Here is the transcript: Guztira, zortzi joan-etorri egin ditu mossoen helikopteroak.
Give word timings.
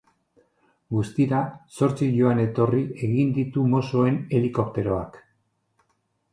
Guztira, 0.95 1.41
zortzi 1.81 2.09
joan-etorri 2.15 2.81
egin 3.09 3.35
ditu 3.37 3.69
mossoen 3.77 4.21
helikopteroak. 4.39 5.25